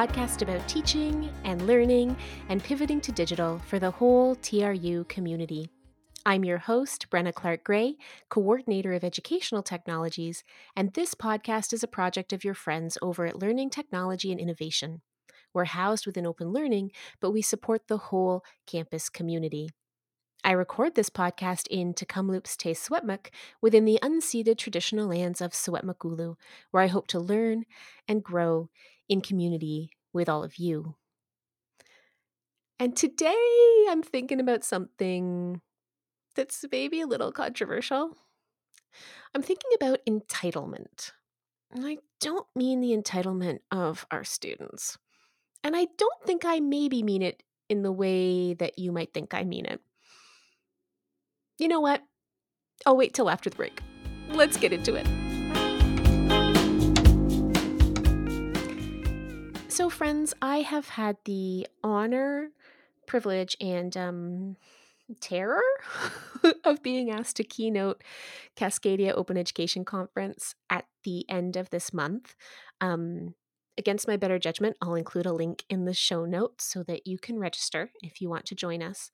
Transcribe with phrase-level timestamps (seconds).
[0.00, 2.16] podcast about teaching and learning
[2.48, 5.68] and pivoting to digital for the whole TRU community.
[6.24, 7.96] I'm your host, Brenna Clark Gray,
[8.30, 10.42] Coordinator of Educational Technologies,
[10.74, 15.02] and this podcast is a project of your friends over at Learning Technology and Innovation.
[15.52, 19.68] We're housed within Open Learning, but we support the whole campus community.
[20.42, 23.26] I record this podcast in Tk'emlúps te Secwépemc
[23.60, 26.36] within the unceded traditional lands of Secwepemcúlecw,
[26.70, 27.66] where I hope to learn
[28.08, 28.70] and grow
[29.10, 30.94] in community with all of you.
[32.78, 35.60] And today I'm thinking about something
[36.34, 38.16] that's maybe a little controversial.
[39.34, 41.10] I'm thinking about entitlement.
[41.72, 44.96] And I don't mean the entitlement of our students.
[45.62, 49.34] And I don't think I maybe mean it in the way that you might think
[49.34, 49.80] I mean it.
[51.58, 52.02] You know what?
[52.86, 53.82] I'll wait till after the break.
[54.30, 55.06] Let's get into it.
[59.80, 62.50] So, friends, I have had the honor,
[63.06, 64.56] privilege, and um,
[65.22, 65.62] terror
[66.64, 68.04] of being asked to keynote
[68.58, 72.34] Cascadia Open Education Conference at the end of this month.
[72.82, 73.34] Um,
[73.78, 77.18] against my better judgment, I'll include a link in the show notes so that you
[77.18, 79.10] can register if you want to join us.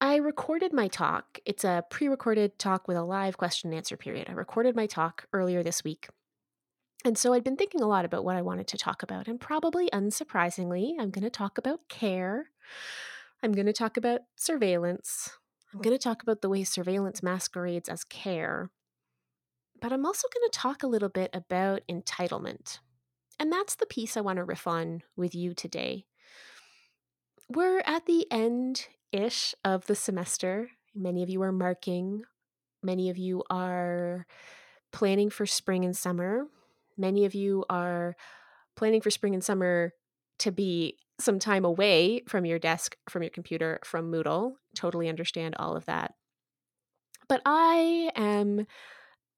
[0.00, 1.38] I recorded my talk.
[1.44, 4.30] It's a pre recorded talk with a live question and answer period.
[4.30, 6.08] I recorded my talk earlier this week.
[7.04, 9.26] And so I'd been thinking a lot about what I wanted to talk about.
[9.26, 12.50] And probably unsurprisingly, I'm going to talk about care.
[13.42, 15.30] I'm going to talk about surveillance.
[15.72, 18.70] I'm going to talk about the way surveillance masquerades as care.
[19.80, 22.78] But I'm also going to talk a little bit about entitlement.
[23.40, 26.04] And that's the piece I want to riff on with you today.
[27.48, 30.70] We're at the end ish of the semester.
[30.94, 32.22] Many of you are marking,
[32.82, 34.26] many of you are
[34.92, 36.46] planning for spring and summer.
[36.96, 38.14] Many of you are
[38.76, 39.92] planning for spring and summer
[40.40, 44.52] to be some time away from your desk, from your computer, from Moodle.
[44.74, 46.14] Totally understand all of that.
[47.28, 48.66] But I am,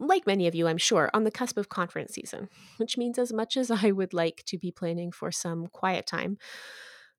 [0.00, 2.48] like many of you, I'm sure, on the cusp of conference season,
[2.78, 6.38] which means as much as I would like to be planning for some quiet time,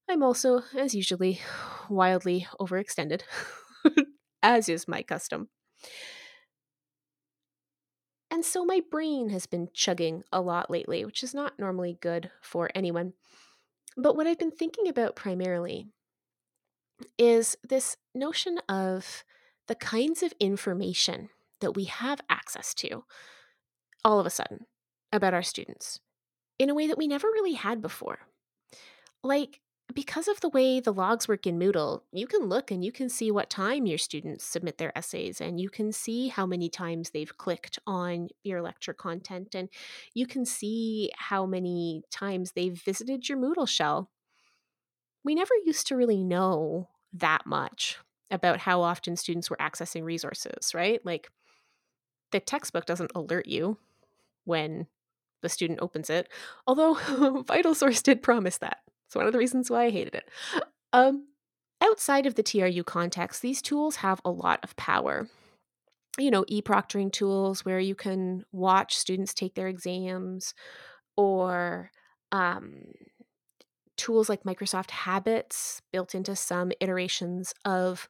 [0.10, 1.40] I'm also, as usually,
[1.90, 3.22] wildly overextended,
[4.44, 5.50] as is my custom.
[8.36, 12.32] And so my brain has been chugging a lot lately, which is not normally good
[12.42, 13.14] for anyone.
[13.96, 15.88] But what I've been thinking about primarily
[17.18, 19.24] is this notion of
[19.70, 21.30] the kinds of information
[21.62, 23.06] that we have access to
[24.04, 24.66] all of a sudden
[25.14, 26.02] about our students
[26.60, 28.20] in a way that we never really had before.
[29.24, 29.62] Like,
[29.94, 33.08] because of the way the logs work in Moodle, you can look and you can
[33.08, 37.12] see what time your students submit their essays, and you can see how many times
[37.12, 39.70] they've clicked on your lecture content, and
[40.14, 44.10] you can see how many times they've visited your Moodle shell.
[45.24, 47.98] We never used to really know that much
[48.32, 51.00] about how often students were accessing resources, right?
[51.06, 51.30] Like
[52.32, 53.78] the textbook doesn't alert you
[54.46, 54.88] when
[55.42, 56.28] the student opens it,
[56.66, 56.96] although
[57.46, 58.80] VitalSource did promise that.
[59.08, 60.30] It's one of the reasons why I hated it.
[60.94, 61.28] Um,
[61.82, 65.28] outside of the TRU context, these tools have a lot of power.
[66.18, 70.54] You know, e proctoring tools where you can watch students take their exams,
[71.18, 71.92] or
[72.32, 72.86] um,
[73.98, 78.08] tools like Microsoft Habits built into some iterations of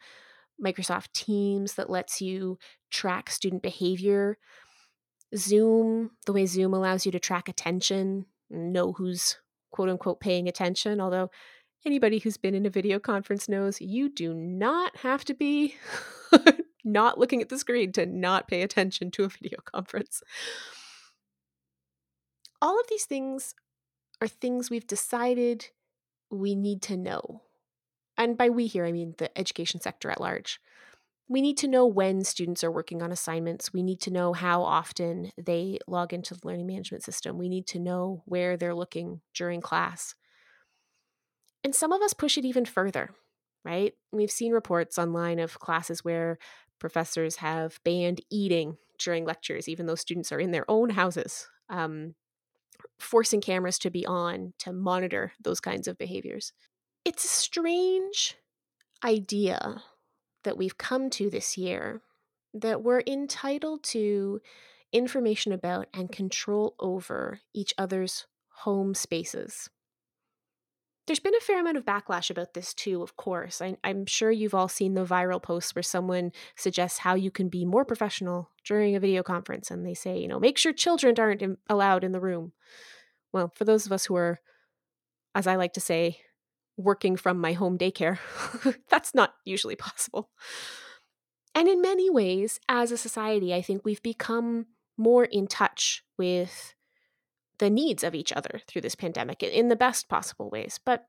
[0.63, 2.57] Microsoft Teams that lets you
[2.91, 4.38] track student behavior.
[5.35, 9.38] Zoom, the way Zoom allows you to track attention, know who's
[9.75, 11.30] quote unquote paying attention, although
[11.85, 15.76] anybody who's been in a video conference knows you do not have to be
[16.85, 20.23] not looking at the screen to not pay attention to a video conference.
[22.61, 23.53] All of these things
[24.22, 25.72] are things we've decided
[26.32, 27.41] we need to know.
[28.17, 30.61] And by we here, I mean the education sector at large.
[31.27, 33.73] We need to know when students are working on assignments.
[33.73, 37.37] We need to know how often they log into the learning management system.
[37.37, 40.13] We need to know where they're looking during class.
[41.63, 43.09] And some of us push it even further,
[43.63, 43.93] right?
[44.11, 46.37] We've seen reports online of classes where
[46.79, 52.13] professors have banned eating during lectures, even though students are in their own houses, um,
[52.99, 56.53] forcing cameras to be on to monitor those kinds of behaviors.
[57.03, 58.35] It's a strange
[59.03, 59.81] idea
[60.46, 62.02] that we've come to this year
[62.53, 64.40] that we're entitled to
[64.94, 68.26] information about and control over each other's
[68.59, 69.70] home spaces.
[71.06, 73.62] There's been a fair amount of backlash about this too, of course.
[73.62, 77.50] I, am sure you've all seen the viral posts where someone suggests how you can
[77.50, 81.14] be more professional during a video conference and they say, you know, make sure children
[81.20, 82.53] aren't allowed in the room.
[83.34, 84.40] well, for those of us who are,
[85.36, 86.22] as I like to say,
[86.77, 88.19] working from my home daycare,
[88.89, 90.29] that's not usually possible.
[91.53, 94.66] And in many ways, as a society, I think we've become
[94.97, 96.73] more in touch with
[97.59, 100.79] the needs of each other through this pandemic in the best possible ways.
[100.85, 101.05] But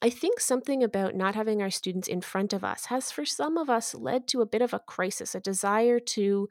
[0.00, 3.58] I think something about not having our students in front of us has, for some
[3.58, 6.48] of us, led to a bit of a crisis, a desire to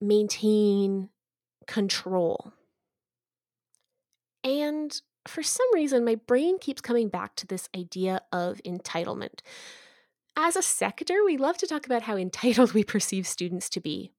[0.00, 1.08] maintain
[1.66, 2.52] control.
[4.42, 9.40] And for some reason, my brain keeps coming back to this idea of entitlement.
[10.36, 14.12] As a sector, we love to talk about how entitled we perceive students to be.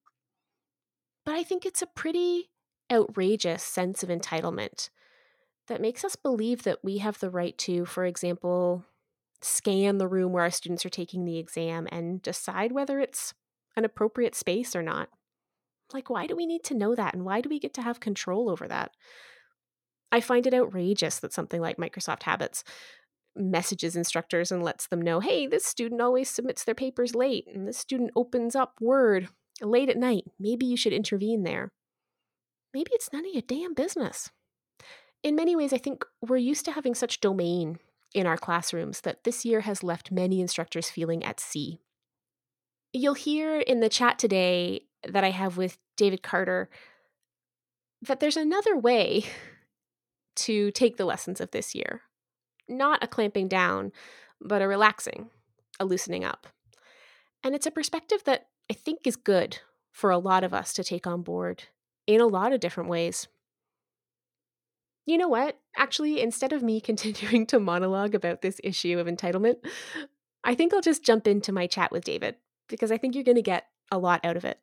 [1.25, 2.49] But I think it's a pretty
[2.91, 4.89] outrageous sense of entitlement
[5.67, 8.85] that makes us believe that we have the right to, for example,
[9.41, 13.33] scan the room where our students are taking the exam and decide whether it's
[13.75, 15.09] an appropriate space or not.
[15.93, 17.13] Like, why do we need to know that?
[17.13, 18.91] And why do we get to have control over that?
[20.11, 22.63] I find it outrageous that something like Microsoft Habits
[23.35, 27.67] messages instructors and lets them know hey, this student always submits their papers late, and
[27.67, 29.27] this student opens up Word
[29.61, 30.25] late at night.
[30.39, 31.71] Maybe you should intervene there.
[32.73, 34.31] Maybe it's none of your damn business.
[35.23, 37.79] In many ways, I think we're used to having such domain
[38.13, 41.79] in our classrooms that this year has left many instructors feeling at sea.
[42.93, 46.69] You'll hear in the chat today that I have with David Carter
[48.01, 49.25] that there's another way
[50.35, 52.01] to take the lessons of this year.
[52.67, 53.91] Not a clamping down,
[54.41, 55.29] but a relaxing,
[55.79, 56.47] a loosening up.
[57.43, 59.59] And it's a perspective that I think is good
[59.91, 61.63] for a lot of us to take on board
[62.07, 63.27] in a lot of different ways.
[65.05, 65.59] You know what?
[65.77, 69.57] Actually, instead of me continuing to monologue about this issue of entitlement,
[70.43, 72.35] I think I'll just jump into my chat with David
[72.67, 74.59] because I think you're going to get a lot out of it.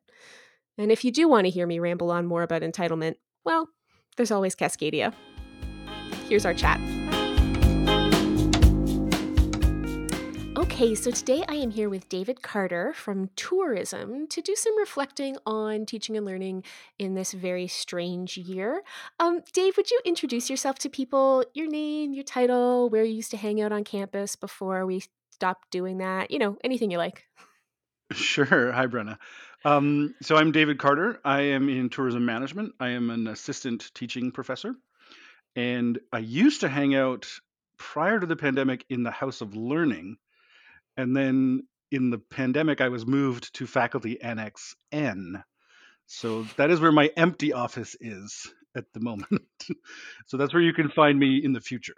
[0.77, 3.15] And if you do want to hear me ramble on more about entitlement,
[3.45, 3.69] well,
[4.17, 5.13] there's always Cascadia.
[6.33, 6.81] Here's our chat.
[10.57, 15.37] Okay, so today I am here with David Carter from Tourism to do some reflecting
[15.45, 16.63] on teaching and learning
[16.97, 18.81] in this very strange year.
[19.19, 21.45] Um, Dave, would you introduce yourself to people?
[21.53, 25.69] Your name, your title, where you used to hang out on campus before we stopped
[25.69, 26.31] doing that?
[26.31, 27.27] You know, anything you like.
[28.11, 28.71] Sure.
[28.71, 29.19] Hi, Brenna.
[29.65, 31.19] Um, so I'm David Carter.
[31.23, 32.73] I am in tourism management.
[32.79, 34.73] I am an assistant teaching professor.
[35.55, 37.27] And I used to hang out
[37.77, 40.17] prior to the pandemic in the House of Learning.
[40.97, 45.43] And then in the pandemic, I was moved to Faculty Annex N.
[46.05, 49.29] So that is where my empty office is at the moment.
[50.25, 51.95] so that's where you can find me in the future.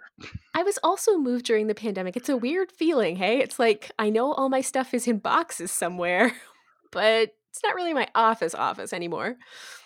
[0.54, 2.16] I was also moved during the pandemic.
[2.16, 3.38] It's a weird feeling, hey?
[3.38, 6.32] It's like I know all my stuff is in boxes somewhere,
[6.92, 9.36] but it's not really my office office anymore.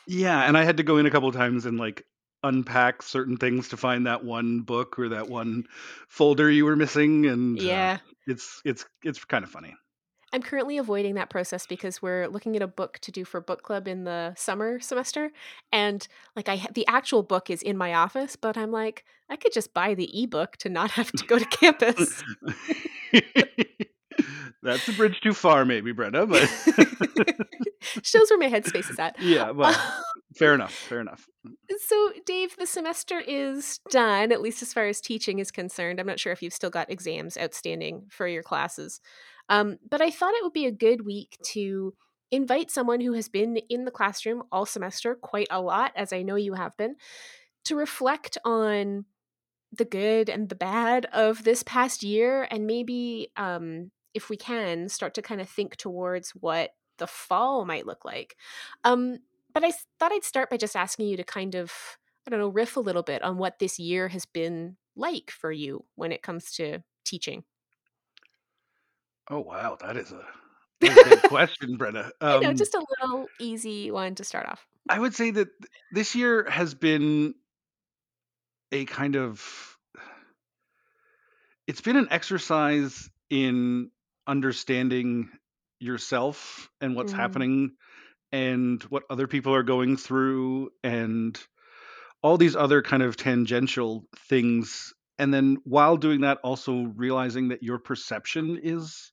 [0.07, 2.05] Yeah, and I had to go in a couple times and like
[2.43, 5.65] unpack certain things to find that one book or that one
[6.09, 7.99] folder you were missing and uh, Yeah.
[8.27, 9.75] it's it's it's kind of funny.
[10.33, 13.63] I'm currently avoiding that process because we're looking at a book to do for book
[13.63, 15.33] club in the summer semester
[15.73, 16.07] and
[16.37, 19.75] like I the actual book is in my office but I'm like I could just
[19.75, 22.23] buy the ebook to not have to go to campus.
[24.63, 26.47] That's a bridge too far, maybe, Brenna, but
[28.03, 29.19] Shows where my headspace is at.
[29.21, 29.75] yeah, well,
[30.37, 31.27] fair enough, fair enough.
[31.79, 35.99] So, Dave, the semester is done, at least as far as teaching is concerned.
[35.99, 39.01] I'm not sure if you've still got exams outstanding for your classes.
[39.49, 41.95] Um, but I thought it would be a good week to
[42.31, 46.23] invite someone who has been in the classroom all semester quite a lot, as I
[46.23, 46.97] know you have been,
[47.65, 49.07] to reflect on
[49.73, 54.89] the good and the bad of this past year and maybe um, if we can
[54.89, 58.37] start to kind of think towards what the fall might look like.
[58.85, 59.19] Um,
[59.53, 61.73] but I thought i'd start by just asking you to kind of
[62.25, 65.51] i don't know riff a little bit on what this year has been like for
[65.51, 67.45] you when it comes to teaching.
[69.29, 70.25] Oh wow, that is a
[70.81, 72.11] good question, Brenna.
[72.21, 74.67] you know Um, just a little easy one to start off.
[74.89, 75.49] I would say that
[75.93, 77.35] this year has been
[78.73, 79.77] a kind of
[81.67, 83.91] it's been an exercise in
[84.31, 85.29] understanding
[85.81, 87.73] yourself and what's mm, happening
[88.31, 91.37] and what other people are going through and
[92.23, 94.95] all these other kind of tangential things.
[95.19, 99.11] And then while doing that also realizing that your perception is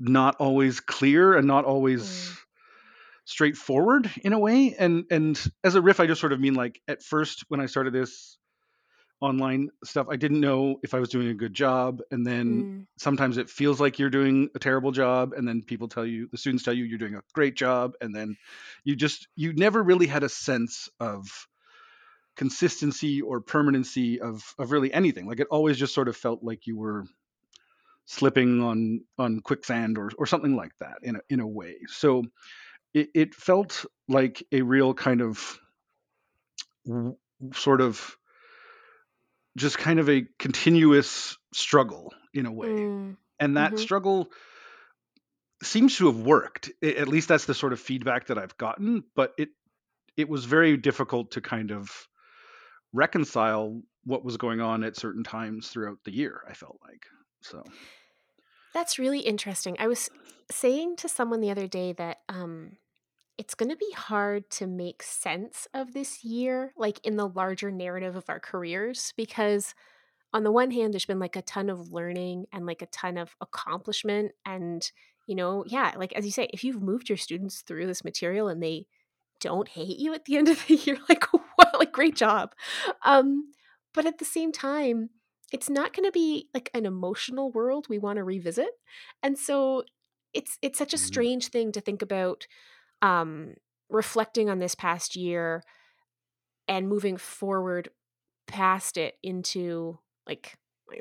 [0.00, 2.36] not always clear and not always mm,
[3.24, 4.74] straightforward in a way.
[4.76, 7.66] And and as a riff i just sort of mean like at first when i
[7.66, 8.36] started this
[9.20, 12.86] online stuff i didn't know if i was doing a good job and then mm,
[12.96, 16.38] sometimes it feels like you're doing a terrible job and then people tell you the
[16.38, 18.36] students tell you you're doing a great job and then
[18.84, 21.46] you just you never really had a sense of
[22.40, 25.26] consistency or permanency of of really anything.
[25.26, 27.04] Like it always just sort of felt like you were
[28.06, 31.76] slipping on on quicksand or or something like that in a in a way.
[31.88, 32.24] So
[32.94, 35.58] it, it felt like a real kind of
[37.52, 38.16] sort of
[39.56, 42.68] just kind of a continuous struggle in a way.
[42.68, 43.16] Mm.
[43.38, 43.78] And that Mhm.
[43.78, 44.30] struggle
[45.62, 46.70] seems to have worked.
[46.82, 49.50] At least that's the sort of feedback that I've gotten, but it
[50.16, 52.08] it was very difficult to kind of
[52.92, 57.06] reconcile what was going on at certain times throughout the year, I felt like.
[57.42, 57.62] So,
[58.74, 59.76] That's really interesting.
[59.78, 60.10] I was
[60.50, 62.76] saying to someone the other day that um
[63.40, 67.70] it's going to be hard to make sense of this year like in the larger
[67.70, 69.74] narrative of our careers because
[70.32, 73.18] on the one hand there's been like a ton of learning and like a ton
[73.18, 74.92] of accomplishment and
[75.26, 78.48] you know yeah like as you say if you've moved your students through this material
[78.48, 78.86] and they
[79.40, 82.54] don't hate you at the end of the year like what like great job
[83.04, 83.52] um
[83.94, 85.10] but at the same time
[85.52, 88.70] it's not going to be like an emotional world we want to revisit
[89.22, 89.84] and so
[90.32, 90.98] it's it's such a Mhm.
[90.98, 92.46] strange thing to think about
[93.02, 93.54] um
[93.88, 95.62] reflecting on this past year
[96.68, 97.88] and moving forward
[98.46, 100.54] past it into like
[100.92, 100.98] I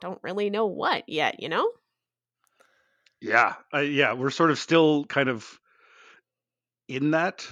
[0.00, 1.68] don't, really know what yet, you know?
[3.20, 5.58] yeah, I, yeah, we're sort of still kind of
[6.88, 7.46] in that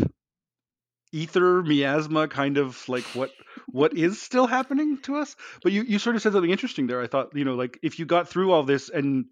[1.12, 3.30] ether miasma kind of like what
[3.68, 5.36] what is still happening to us?
[5.62, 7.00] But you you sort of said something interesting there.
[7.00, 9.26] I thought you know like if you got through all this and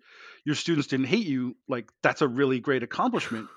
[0.45, 3.49] your students didn't hate you like that's a really great accomplishment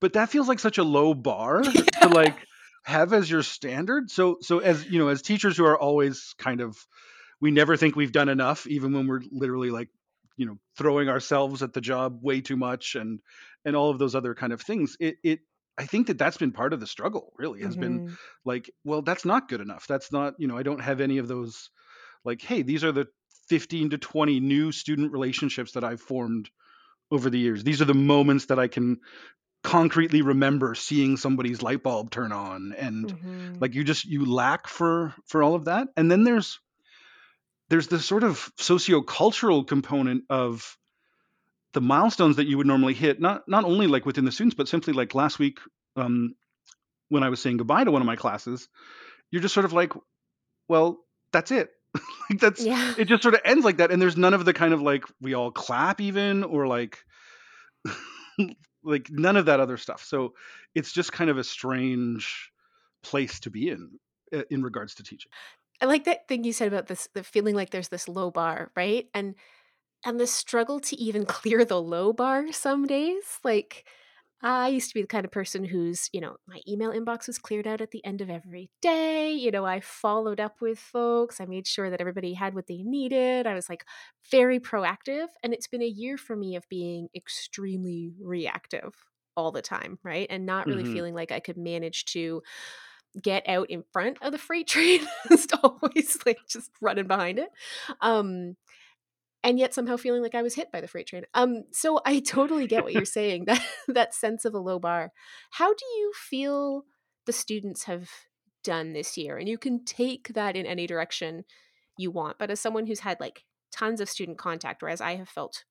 [0.00, 1.62] but that feels like such a low bar
[2.02, 2.36] to like
[2.84, 4.10] have as your standard.
[4.10, 6.76] So so as you know as teachers who are always kind of
[7.40, 9.88] we never think we've done enough even when we're literally like
[10.36, 13.20] you know throwing ourselves at the job way too much and
[13.64, 15.40] and all of those other kind of things it it
[15.76, 18.16] i think that that's been part of the struggle really has been Mhm.
[18.44, 19.86] like well that's not good enough.
[19.86, 21.70] That's not you know i don't have any of those
[22.24, 23.06] like hey these are the
[23.48, 26.48] 15 to 20 new student relationships that i've formed
[27.10, 27.64] over the years.
[27.64, 29.00] These are the moments that i can
[29.62, 33.60] concretely remember seeing somebody's light bulb turn on and Mhm.
[33.60, 36.58] like you just you lack for for all of that and then there's
[37.68, 40.76] there's this sort of sociocultural component of
[41.72, 44.66] the milestones that you would normally hit not not only like within the students but
[44.66, 45.58] simply like last week
[45.96, 46.34] um,
[47.10, 48.68] when i was saying goodbye to one of my classes
[49.30, 49.92] you're just sort of like
[50.68, 50.98] well
[51.32, 51.68] that's it
[52.30, 52.94] like that's Yeah.
[52.96, 55.04] it just sort of ends like that and there's none of the kind of like
[55.20, 56.98] we all clap even or like
[58.82, 60.34] like none of that other stuff so
[60.74, 62.50] it's just kind of a strange
[63.02, 63.90] place to be in
[64.50, 65.30] in regards to teaching
[65.80, 68.70] I like that thing you said about this the feeling like there's this low bar,
[68.76, 69.08] right?
[69.14, 69.34] And
[70.04, 73.38] and the struggle to even clear the low bar some days.
[73.44, 73.86] Like
[74.42, 77.38] I used to be the kind of person whose, you know, my email inbox was
[77.38, 79.32] cleared out at the end of every day.
[79.32, 81.40] You know, I followed up with folks.
[81.40, 83.46] I made sure that everybody had what they needed.
[83.46, 83.84] I was like
[84.30, 85.26] very proactive.
[85.42, 88.94] And it's been a year for me of being extremely reactive
[89.36, 90.26] all the time, right?
[90.30, 92.42] And not really hmm feeling like I could manage to
[93.20, 95.06] get out in front of the freight train.
[95.28, 97.50] just always like just running behind it.
[98.00, 98.56] Um,
[99.42, 101.24] and yet somehow feeling like I was hit by the freight train.
[101.34, 103.44] Um, so I totally get what you're saying.
[103.46, 105.12] That that sense of a low bar.
[105.52, 106.84] How do you feel
[107.26, 108.10] the students have
[108.64, 109.36] done this year?
[109.36, 111.44] And you can take that in any direction
[111.96, 112.38] you want.
[112.38, 115.64] But as someone who's had like tons of student contact, whereas I have felt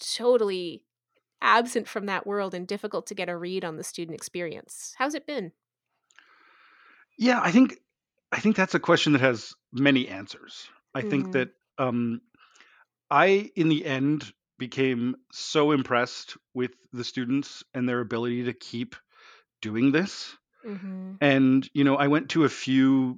[0.00, 0.84] totally
[1.40, 4.94] absent from that world and difficult to get a read on the student experience.
[4.98, 5.52] How's it been?
[7.18, 7.78] yeah i think
[8.32, 12.20] i think that's a question that has many answers i think Mm, that um
[13.14, 18.96] i in the end became so impressed with the students and their ability to keep
[19.62, 20.36] doing this.
[20.64, 23.16] Hmm and you know i went to a few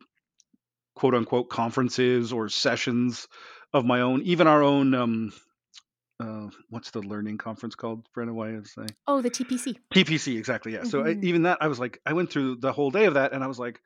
[0.94, 3.26] quote unquote conferences or sessions
[3.72, 5.32] of my own even our own um
[6.18, 9.76] uh, what's the learning conference called Brenna why is I Oh, the TPC.
[9.94, 10.84] TPC, exactly yeah.
[10.84, 13.14] So I, hmm even that I was like I went through the whole day of
[13.14, 13.80] that and I was like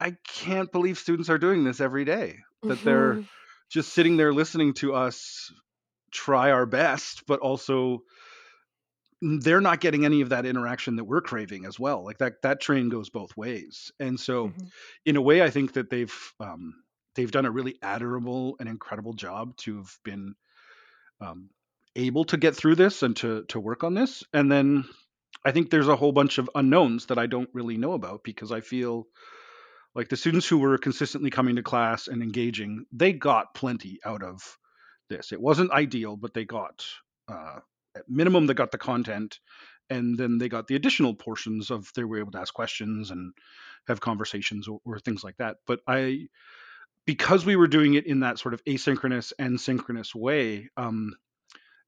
[0.00, 2.38] I can't believe students are doing this every day
[2.68, 3.22] that they're hmm
[3.68, 5.52] just sitting there listening to us
[6.12, 8.02] try our best but also
[9.22, 12.04] they're not getting any of that interaction that we're craving as well.
[12.04, 13.90] Like that that train goes both ways.
[13.98, 14.68] And so hmm
[15.04, 16.74] in a way i think that they've um,
[17.14, 20.34] they've done a really admirable and incredible job to have been
[21.20, 21.50] um,
[21.96, 24.24] able to get through this and to to work on this.
[24.32, 24.84] And then
[25.44, 28.52] i think there's a whole bunch of unknowns that i don't really know about because
[28.52, 29.06] i feel
[29.96, 34.22] like the students who were consistently coming to class and engaging they got plenty out
[34.22, 34.56] of
[35.08, 36.84] this it wasn't ideal but they got
[37.28, 37.58] uh,
[37.96, 39.40] at minimum they got the content
[39.90, 43.32] and then they got the additional portions of they were able to ask questions and
[43.86, 45.56] have conversations or, or things like that.
[45.66, 46.28] But I,
[47.04, 51.14] because we were doing it in that sort of asynchronous and synchronous way, um,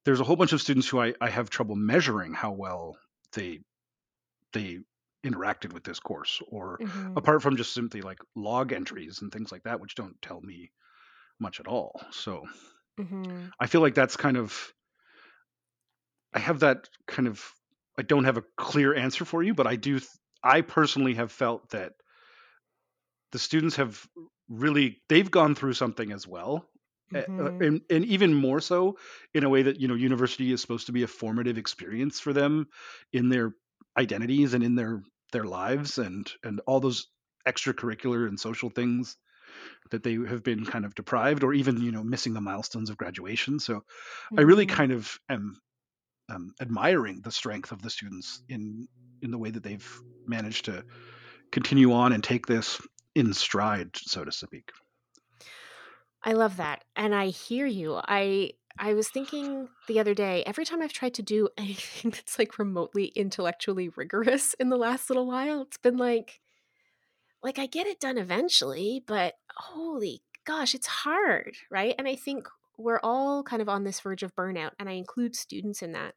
[0.05, 2.97] there's a whole bunch of students who I, I have trouble measuring how well
[3.33, 3.61] they
[4.53, 4.79] they
[5.25, 9.51] interacted with this course or hmm apart from just simply like log entries and things
[9.53, 10.71] like that which don't tell me
[11.41, 12.47] much at all so
[12.99, 14.73] hmm i feel like that's kind of
[16.33, 17.53] i have that kind of
[17.99, 20.01] i don't have a clear answer for you but i do
[20.43, 21.95] i personally have felt that
[23.33, 24.07] the students have
[24.49, 26.69] really they've gone through something as well
[27.15, 28.99] uh, uh, hmm and, and even more so
[29.35, 32.33] in a way that you know university is supposed to be a formative experience for
[32.33, 32.67] them
[33.13, 33.53] in their
[33.99, 35.03] identities and in their
[35.33, 37.09] their lives and and all those
[37.47, 39.17] extracurricular and social things
[39.91, 42.97] that they have been kind of deprived or even you know missing the milestones of
[42.99, 43.83] graduation so
[44.37, 45.61] i really hmm kind of am
[46.31, 48.89] um, admiring the strength of the students in
[49.23, 49.89] in the way that they've
[50.27, 50.85] managed to
[51.53, 52.81] continue on and take this
[53.15, 54.71] in stride so to speak
[56.23, 56.85] I love that.
[56.97, 58.01] And I hear you.
[58.07, 62.39] I I was thinking the other day, every time I've tried to do anything that's
[62.39, 66.41] like remotely intellectually rigorous in the last little while, it's been like
[67.43, 71.95] like I get it done eventually, but holy gosh, it's hard, right?
[71.99, 75.37] And I think we're all kind of on this verge of burnout, and I include
[75.37, 76.15] students in that.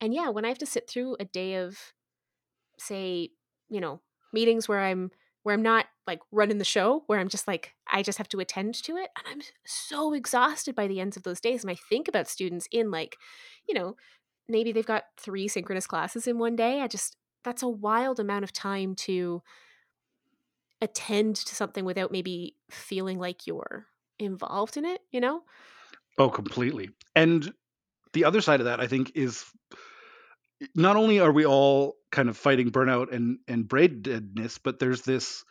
[0.00, 1.78] And yeah, when I have to sit through a day of
[2.78, 3.30] say,
[3.68, 4.00] you know,
[4.32, 5.10] meetings where I'm
[5.42, 8.40] where I'm not like running the show, where I'm just like I just have to
[8.40, 11.62] attend to it, and I'm so exhausted by the ends of those days.
[11.62, 13.16] And I think about students in like,
[13.68, 13.96] you know,
[14.48, 16.80] maybe they've got three synchronous classes in one day.
[16.80, 19.42] I just that's a wild amount of time to
[20.80, 23.86] attend to something without maybe feeling like you're
[24.18, 25.42] involved in it, you know?
[26.18, 27.52] oh completely and
[28.12, 29.44] the other side of that i think is
[30.74, 35.02] not only are we all kind of fighting burnout and and brain deadness but there's
[35.02, 35.44] this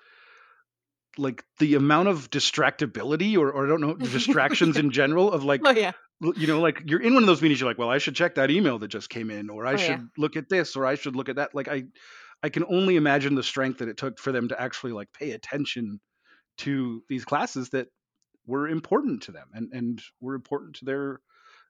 [1.18, 4.84] like the amount of distractibility or, or I don't know distractions yeah.
[4.84, 5.92] in general of like Oh yeah.
[6.22, 8.36] you know like you're in one of those meetings you're like well I should check
[8.36, 9.78] that email that just came in or I Oh yeah.
[9.78, 11.84] should look at this or I should look at that like I
[12.44, 15.32] I can only imagine the strength that it took for them to actually like pay
[15.32, 16.00] attention
[16.60, 17.88] to these classes that
[18.46, 21.20] were important to them and and were important to their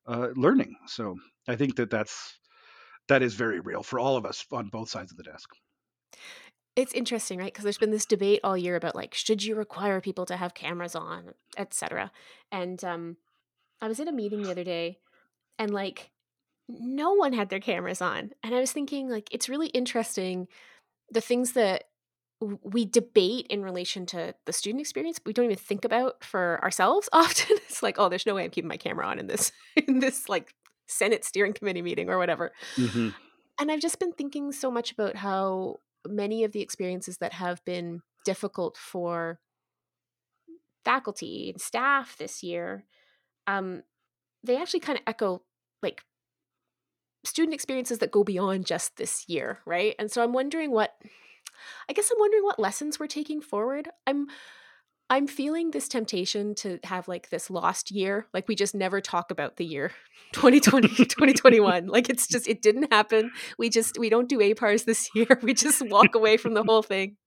[0.08, 1.16] uh, learning so
[1.48, 2.38] I think that that's
[3.12, 5.50] that is very real for all of us on both sides of the desk
[6.78, 7.52] It's interesting, right?
[7.52, 10.54] Because there's been this debate all year about like, should you require people to have
[10.54, 12.12] cameras on, etc.
[12.54, 13.18] And um,
[13.82, 15.00] I was in a meeting the other day,
[15.60, 16.12] and like,
[16.70, 20.48] no one had their cameras on, and I was thinking like, it's really interesting
[21.10, 21.84] the things that
[22.64, 27.10] we debate in relation to the student experience, we don't even think about for ourselves
[27.14, 27.58] often.
[27.68, 30.30] It's like, oh, there's no way I'm keeping my camera on in this in this
[30.30, 30.54] like
[30.92, 32.52] Senate steering committee meeting or whatever.
[32.76, 33.10] hmm
[33.60, 35.78] And I've just been thinking so much about how
[36.08, 39.40] many of the experiences that have been difficult for
[40.84, 42.86] faculty and staff this year,
[43.48, 43.84] um,
[44.44, 45.44] they actually kind of echo
[45.84, 46.04] like
[47.24, 49.96] student experiences that go beyond just this year, right?
[50.00, 50.94] And so I'm wondering what
[51.88, 53.90] I guess I'm wondering what lessons we're taking forward.
[54.08, 54.28] I'm
[55.12, 58.28] I'm feeling this temptation to have like this lost year.
[58.34, 59.92] Like we just never talk about the year
[60.32, 61.88] 2020, 2021.
[61.88, 63.30] Like it's just, it didn't happen.
[63.58, 65.38] We just, we don't do APARs this year.
[65.44, 67.18] We just walk away from the whole thing.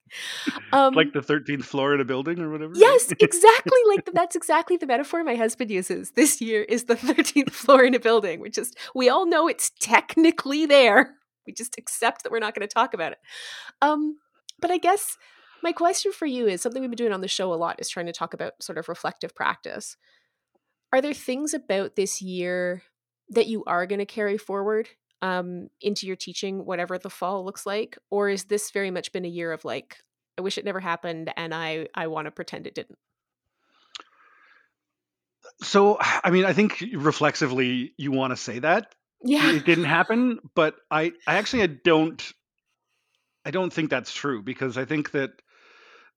[0.73, 3.79] Um, like the 13th floor in a building or whatever yes, exactly.
[3.89, 6.13] Like that's exactly the metaphor my husband uses.
[6.13, 8.41] This year is the 13th floor in a building.
[8.41, 11.17] We just, we all know it's technically there.
[11.47, 13.19] We just accept that we're not going to talk about it.
[13.83, 14.17] Um,
[14.59, 15.19] but I guess
[15.65, 17.89] my question for you is something we've been doing on the show a lot is
[17.89, 19.97] trying to talk about sort of reflective practice.
[20.93, 22.83] Are there things about this year
[23.31, 24.89] that you are going to carry forward
[25.23, 29.25] um, into your teaching, whatever the fall looks like, or is this very much been
[29.25, 29.97] a year of like,
[30.37, 32.99] I wish it never happened, and I I want to pretend it didn't.
[35.63, 39.51] So, I mean, I think reflexively you want to say that Yeah.
[39.51, 42.33] it didn't happen, but I, I actually I don't,
[43.47, 45.31] I don't think that's true because I think that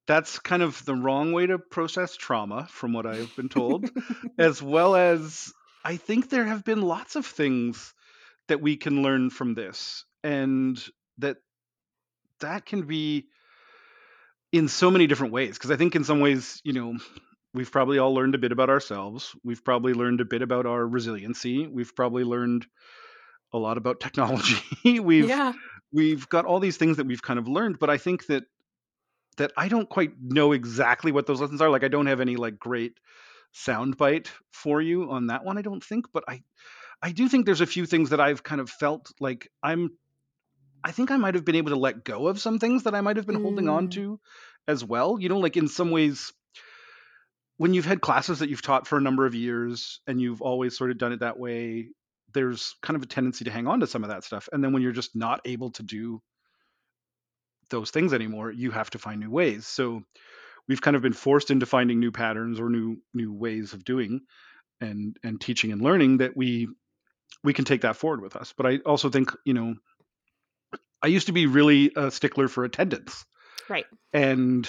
[0.07, 3.89] that's kind of the wrong way to process trauma, from what I've been told,
[4.37, 7.93] as well as I think there have been lots of things
[8.47, 10.81] that we can learn from this, and
[11.17, 11.37] that
[12.39, 13.27] that can be
[14.51, 15.57] in so many different ways.
[15.57, 16.97] Because I think in some ways, you know,
[17.53, 19.35] we've probably all learned a bit about ourselves.
[19.43, 21.67] We've probably learned a bit about our resiliency.
[21.67, 22.65] We've probably learned
[23.53, 24.61] a lot about technology.
[24.99, 25.53] we've yeah.
[25.91, 28.43] we've got all these things that we've kind of learned, but I think that
[29.37, 31.69] that I don't quite know exactly what those lessons are.
[31.69, 32.99] Like I don't have any like great
[33.53, 35.57] soundbite for you on that one.
[35.57, 36.43] I don't think, but I
[37.01, 39.97] I do think there's a few things that I've kind of felt like I'm
[40.83, 43.01] I think I might have been able to let go of some things that I
[43.01, 44.19] might have been holding on Mm, to
[44.67, 45.19] as well.
[45.19, 46.31] You know, like in some ways,
[47.57, 50.77] when you've had classes that you've taught for a number of years and you've always
[50.77, 51.89] sort of done it that way,
[52.33, 54.47] there's kind of a tendency to hang on to some of that stuff.
[54.53, 56.21] And then when you're just not able to do
[57.69, 59.65] those things anymore, you have to find new ways.
[59.65, 60.03] So
[60.67, 64.21] we've kind of been forced into finding new patterns or new new ways of doing
[64.81, 66.67] and and teaching and learning that we
[67.43, 68.53] we can take that forward with us.
[68.55, 69.75] But I also think, you know,
[71.01, 73.25] I used to be really a stickler for attendance.
[73.69, 73.85] Right.
[74.13, 74.67] And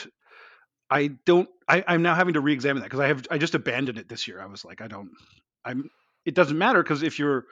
[0.90, 3.98] I don't I, I'm now having to re-examine that because I have I just abandoned
[3.98, 4.40] it this year.
[4.40, 5.11] I was like, I don't
[5.64, 5.90] I'm
[6.24, 7.44] it doesn't matter because if you're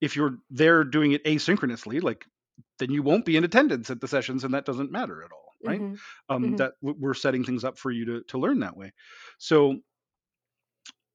[0.00, 2.26] if you're there doing it asynchronously, like
[2.78, 5.52] then you won't be in attendance at the sessions and that doesn't matter at all,
[5.64, 5.82] right?
[5.82, 5.96] hmm
[6.28, 8.92] Um, hmm that w- we're setting things up for you to to learn that way.
[9.38, 9.80] So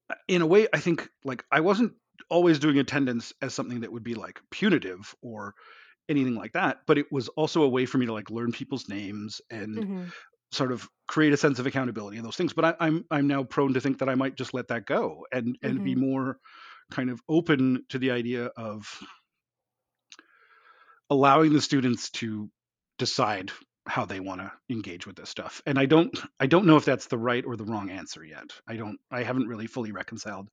[0.09, 1.93] uh, in a way, I think like I wasn't
[2.29, 5.55] always doing attendance as something that would be like punitive or
[6.09, 8.89] anything like that, but it was also a way for me to like learn people's
[8.89, 10.11] names and hmm
[10.51, 12.53] sort of create a sense of accountability and those things.
[12.53, 15.25] But I, I'm I'm now prone to think that I might just let that go
[15.33, 16.39] and and be hmm more
[16.91, 19.01] kind of open to the idea of
[21.11, 22.49] allowing the students to
[22.97, 23.51] decide
[23.85, 25.61] how they want to engage with this stuff.
[25.65, 28.49] And I don't I don't know if that's the right or the wrong answer yet.
[28.67, 30.49] I don't I haven't really fully reconciled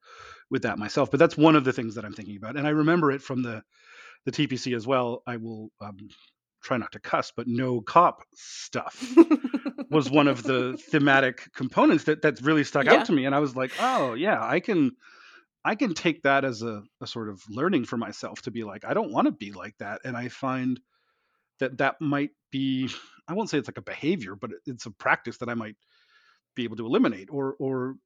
[0.51, 2.57] with that myself, but that's one of the things that I'm thinking about.
[2.57, 3.62] And I remember it from the
[4.25, 5.23] the TPC as well.
[5.27, 5.97] I will um,
[6.62, 9.14] try not to cuss, but no cop stuff
[9.90, 13.38] was one of the thematic components that that really stuck out to me and i
[13.38, 14.90] was like oh yeah i can
[15.68, 18.85] i can take that as a, a sort of learning for myself to be like
[18.85, 20.81] i don't want to be like that and i find
[21.61, 22.88] that that might be
[23.28, 25.76] i won't say it's like a behavior but it's a practice that i might
[26.57, 27.96] be able to eliminate or or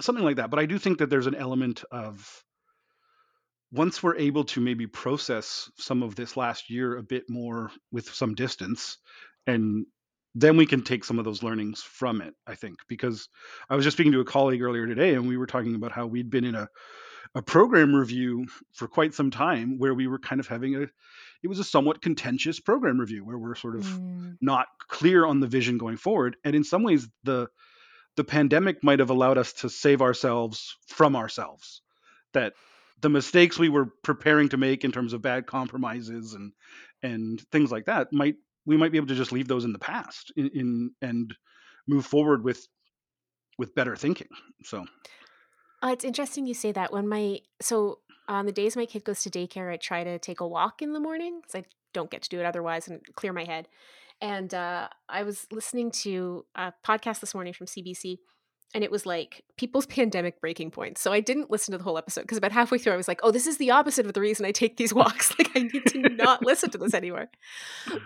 [0.00, 2.42] something like that but i do think that there's an element of
[3.72, 8.08] once we're able to maybe process some of this last year a bit more with
[8.12, 8.98] some distance
[9.46, 9.86] and
[10.34, 13.28] then we can take some of those learnings from it i think because
[13.70, 16.06] i was just speaking to a colleague earlier today and we were talking about how
[16.06, 16.68] we'd been in a,
[17.34, 20.86] a program review for quite some time where we were kind of having a
[21.44, 25.40] it was a somewhat contentious program review where we're sort of Mm, not clear on
[25.40, 26.36] the vision going forward.
[26.42, 27.48] And in some ways the
[28.16, 31.82] the pandemic might have allowed us to save ourselves from ourselves
[32.32, 32.54] that
[33.00, 36.52] the mistakes we were preparing to make in terms of bad compromises and
[37.02, 39.78] and things like that might we might be able to just leave those in the
[39.78, 41.34] past in, in and
[41.86, 42.66] move forward with
[43.58, 44.28] with better thinking
[44.62, 44.84] so
[45.82, 46.92] Uh, it's interesting you say that.
[46.92, 50.40] When my so on the days my kid goes to daycare, I try to take
[50.40, 53.34] a walk in the morning because I don't get to do it otherwise and clear
[53.34, 53.68] my head.
[54.20, 58.18] And uh, I was listening to a podcast this morning from CBC,
[58.72, 61.00] and it was like people's pandemic breaking points.
[61.00, 63.20] So I didn't listen to the whole episode because about halfway through I was like,
[63.22, 65.36] "Oh, this is the opposite of the reason I take these walks.
[65.38, 67.28] Like I need to not listen to this anymore."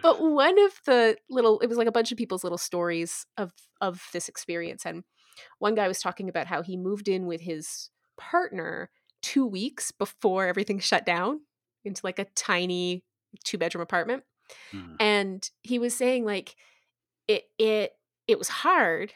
[0.03, 3.53] But one of the little, it was like a bunch of people's little stories of
[3.81, 5.05] of this experience, and
[5.59, 8.91] one guy was talking about how he moved in with his partner
[9.23, 11.41] two weeks before everything shut down
[11.85, 13.05] into like a tiny
[13.45, 14.23] two bedroom apartment
[14.73, 14.97] Mhm.
[14.99, 16.57] and he was saying like
[17.29, 17.93] it it
[18.27, 19.13] it was hard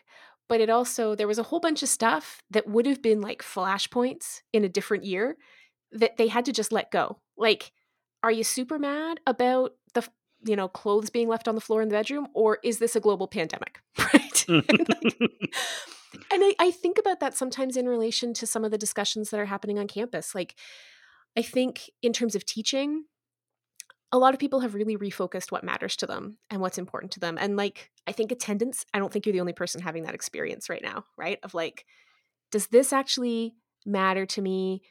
[0.52, 3.42] but it also there was a whole bunch of stuff that would have been like
[3.42, 5.38] flashpoints in a different year
[5.92, 7.16] that they had to just let go.
[7.38, 7.72] Like
[8.22, 10.06] are you super mad about the
[10.44, 13.00] you know clothes being left on the floor in the bedroom or is this a
[13.00, 13.80] global pandemic?
[13.98, 14.44] Right?
[14.48, 15.54] And like
[16.30, 19.40] and I, I think about that sometimes in relation to some of the discussions that
[19.40, 20.34] are happening on campus.
[20.34, 20.54] Like,
[21.34, 23.04] I think in terms of teaching,
[24.12, 27.20] a lot of people have really refocused what matters to them and what's important to
[27.20, 27.38] them.
[27.38, 30.68] And like, I think attendance, I don't think you're the only person having that experience
[30.68, 31.38] right now, right?
[31.42, 31.86] Of like,
[32.52, 33.54] does this actually
[33.86, 34.82] matter to me?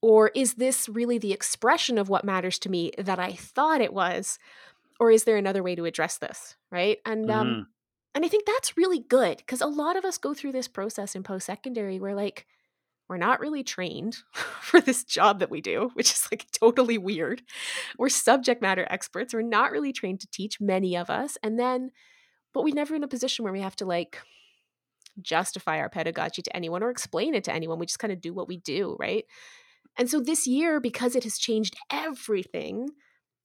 [0.00, 3.92] Or is this really the expression of what matters to me that I thought it
[3.92, 4.38] was?
[5.00, 6.56] Or is there another way to address this?
[6.70, 7.00] Right.
[7.06, 7.72] And um, Mhm.
[8.14, 11.16] and I think that's really good because a lot of us go through this process
[11.16, 12.46] in post secondary where, like,
[13.08, 14.18] we're not really trained
[14.60, 17.42] for this job that we do, which is like totally weird.
[17.98, 19.32] We're subject matter experts.
[19.32, 21.38] We're not really trained to teach, many of us.
[21.42, 21.90] And then,
[22.52, 24.20] but we're never in a position where we have to like
[25.20, 27.78] justify our pedagogy to anyone or explain it to anyone.
[27.78, 29.24] We just kind of do what we do, right?
[29.96, 32.88] And so this year, because it has changed everything,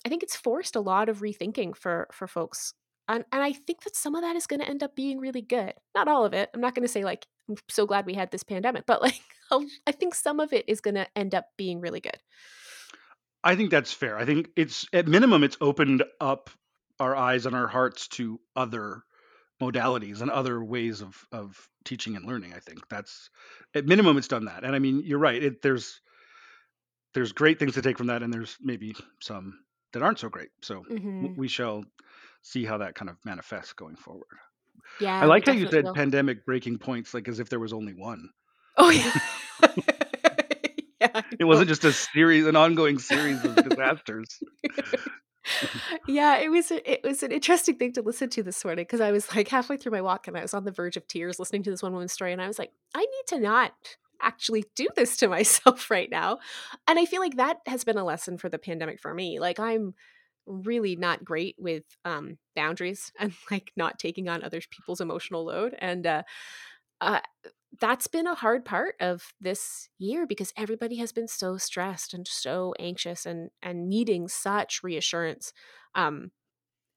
[0.06, 2.74] I think it's forced a lot of rethinking for for folks.
[3.08, 5.42] And, and I think that some of that is going to end up being really
[5.42, 5.74] good.
[5.94, 6.50] Not all of it.
[6.54, 9.20] I'm not going to say like I'm so glad we had this pandemic, but like
[9.88, 12.18] I think some of it is going to end up being really good.
[13.44, 16.50] i think that's fair i think it's at minimum it's opened up
[17.00, 19.04] our eyes and our hearts to other
[19.62, 23.30] modalities and other ways of of teaching and learning i think that's
[23.76, 26.02] at minimum it's done that and i mean you're right it, there's
[27.14, 29.60] there's great things to take from that and there's maybe some
[29.94, 31.84] that aren't so great so w- hmm we shall
[32.44, 34.38] see how that kind of manifests going forward
[35.00, 35.94] Yeah, I like how you said will.
[35.94, 38.30] pandemic breaking points, like as if there was only one.
[38.78, 39.12] Oh, yeah.
[41.02, 44.40] Yeah, It wasn't just a series, an ongoing series of disasters.
[46.08, 49.12] Yeah, it was it was an interesting thing to listen to this morning because I
[49.12, 51.64] was, like, halfway through my walk and I was on the verge of tears listening
[51.64, 53.74] to this one woman's story, and I was like, "I need to not
[54.22, 56.40] actually do this to myself right now."
[56.88, 59.40] And I feel like that has been a lesson for the pandemic for me.
[59.40, 59.96] Like, I'm
[60.46, 65.76] really not great with, um, boundaries and, like, not taking on other people's emotional load,
[65.80, 66.24] and, uh,
[67.02, 67.20] uh,
[67.80, 72.28] that's been a hard part of this year because everybody has been so stressed and
[72.28, 75.54] so anxious and and needing such reassurance.
[75.96, 76.32] Um,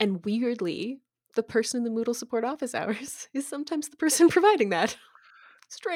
[0.01, 1.01] and weirdly,
[1.37, 4.97] the person in the Moodle support office hours is sometimes the person providing that.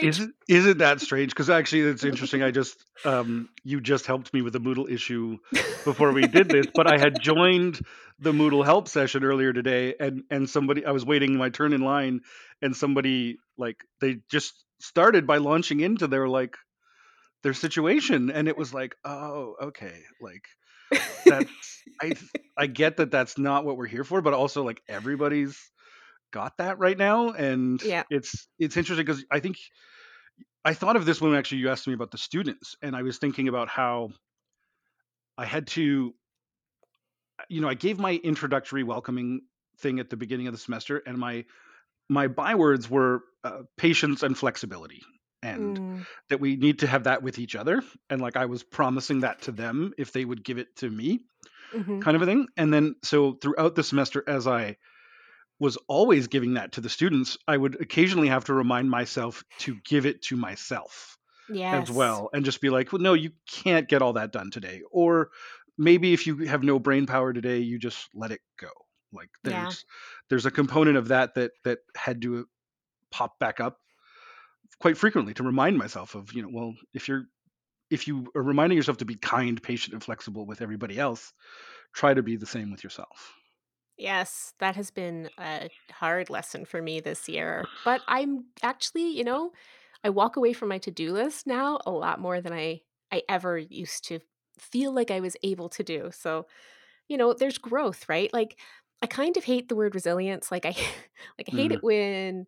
[0.00, 0.20] Is Strange.
[0.20, 1.30] it is it that strange?
[1.30, 5.38] Because actually it's interesting, I just, um you just helped me with a Moodle issue
[5.84, 7.80] before we did this, but I had joined
[8.18, 11.82] the Moodle help session earlier today and and somebody I was waiting my turn in
[11.82, 12.20] line
[12.62, 16.56] and somebody, like, they just started by launching into their, like,
[17.42, 20.44] their situation, and it was like, "Oh, okay." Like,
[21.26, 21.50] that's
[22.02, 22.14] I
[22.58, 25.58] I get that that's not what we're here for, but also, like, everybody's
[26.32, 28.04] got that right now, and Yeah.
[28.10, 29.58] it's it's interesting because I think
[30.64, 33.18] I thought of this when actually you asked me about the students, and I was
[33.18, 34.10] thinking about how
[35.36, 36.14] I had to
[37.48, 39.42] you know, I gave my introductory welcoming
[39.78, 41.44] thing at the beginning of the semester, and my
[42.10, 45.02] my bywords were, uh, patience and flexibility,
[45.42, 46.04] and Mm.
[46.30, 49.42] that we need to have that with each other, and, like, I was promising that
[49.42, 51.24] to them if they would give it to me,
[51.72, 52.02] Mhm.
[52.02, 54.76] kind of a thing, and then so throughout the semester, as I
[55.60, 59.76] was always giving that to the students, I would occasionally have to remind myself to
[59.84, 61.18] give it to myself
[61.72, 64.82] as well, and just be like, "Well, no, you can't get all that done today,"
[64.90, 65.30] or
[65.78, 68.70] maybe if you have no brain power today, you just let it go.
[69.12, 69.74] Like, Yeah.
[69.74, 69.84] there's
[70.30, 72.48] there's a component of that that that had to
[73.12, 73.80] pop back up
[74.80, 77.24] quite frequently to remind myself of, you know, well, if you're
[77.90, 81.32] if you are reminding yourself to be kind, patient, and flexible with everybody else,
[81.94, 83.34] try to be the same with yourself.
[84.00, 89.24] Yes, that has been a hard lesson for me this year, but I'm actually, you
[89.24, 89.52] know,
[90.02, 92.82] I walk away from my to-do list now a lot more than I
[93.12, 94.20] I ever used to
[94.58, 96.46] feel like I was able to do, so,
[97.08, 98.32] you know, there's growth, right?
[98.34, 98.60] Like,
[99.02, 100.70] I kind of hate the word resilience, like, I
[101.38, 101.74] like, I hate Mm.
[101.74, 102.46] it when,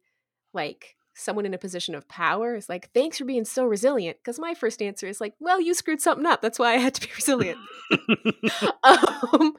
[0.54, 4.18] like, someone in a position of power is like, "Thanks for being so resilient.
[4.18, 6.94] Because my first answer is like, "Well, you screwed something up, that's why I had
[6.94, 7.58] to be resilient."
[8.84, 9.54] Um,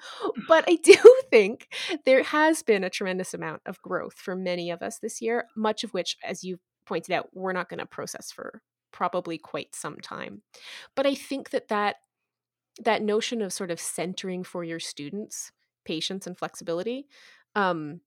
[0.48, 0.96] but I do
[1.32, 1.68] think
[2.06, 5.84] there has been a tremendous amount of growth for many of us this year, much
[5.84, 8.62] of which, as you pointed out, we're not gonna process for
[8.92, 10.42] probably quite some time.
[10.96, 11.98] But I think that that
[12.84, 15.52] that notion of sort of centering for your students,
[15.86, 17.08] patience and flexibility,
[17.56, 18.02] um,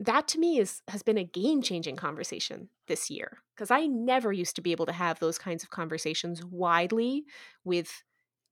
[0.00, 4.56] that to me is has been a game-changing conversation this year because I never used
[4.56, 7.24] to be able to have those kinds of conversations widely
[7.64, 8.02] with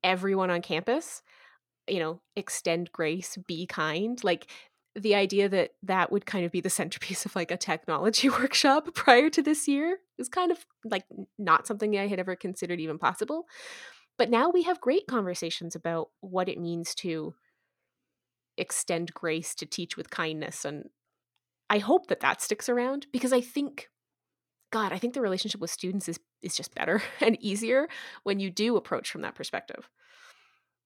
[0.04, 1.22] everyone on campus.
[1.88, 4.50] You know, extend grace, be kind, like,
[4.94, 8.94] the idea that that would kind of be the centerpiece of, like, a technology workshop
[8.94, 11.04] prior to this year is kind of, like,
[11.38, 13.46] not something I had ever considered even possible.
[14.16, 17.34] But now we have great conversations about what it means to
[18.56, 20.84] extend grace, to teach with kindness, and
[21.72, 23.90] I hope that that sticks around because I think
[24.72, 27.88] God, I think the relationship with students is is just better and easier
[28.24, 29.88] when you do approach from that perspective.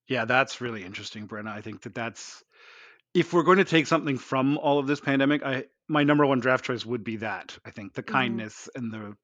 [0.09, 1.49] Yeah, that's really interesting, Brenna.
[1.49, 2.42] I think that that's
[3.14, 6.64] if we're gonna take something from all of this pandemic, I my number 1 draft
[6.64, 7.59] choice would be that.
[7.64, 8.42] I think the Mhm.
[8.42, 9.16] kindness and the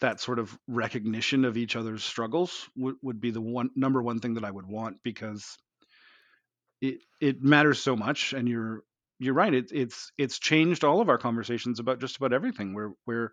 [0.00, 4.20] that sort of recognition of each other's struggles would would be the one number 1
[4.20, 5.56] thing that I would want because
[6.80, 8.82] it it matters so much, and you're
[9.22, 12.92] you're right, it's it's it's changed all of our conversations about just about everything, where
[13.04, 13.32] where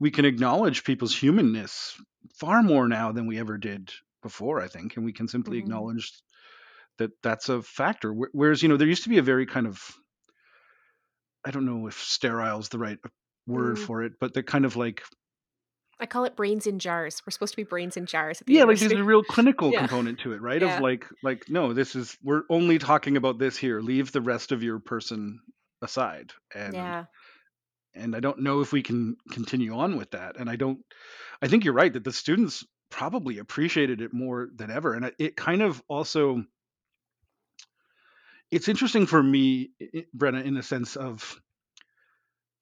[0.00, 1.96] we can acknowledge people's humanness
[2.38, 5.58] far more now than we ever did before, I think, and we can simply Mhm.
[5.58, 6.12] acknowledge
[6.98, 8.12] that that's a factor.
[8.12, 9.80] Whereas, you know, there used to be a very kind of
[11.44, 12.98] I don't know if sterile is the right
[13.46, 13.78] word Mm.
[13.78, 15.02] for it, but the kind of like
[16.00, 17.22] I call it brains in jars.
[17.26, 19.68] We're supposed to be brains in jars at the Yeah, like, there's a real clinical
[19.72, 19.78] Yeah.
[19.78, 20.62] component to it, right?
[20.62, 24.52] Of like like, "No, this is we're only talking about this here, leave the rest
[24.52, 25.40] of your person
[25.82, 27.04] aside," and Yeah.
[27.94, 30.80] and I don't know if we can continue on with that, and I don't
[31.42, 35.36] I think you're right that the students probably appreciated it more than ever, and it
[35.36, 36.44] kind of also
[38.50, 39.70] it's interesting for me,
[40.16, 41.40] Brenna, in the sense of